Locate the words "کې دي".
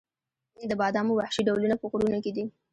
2.23-2.43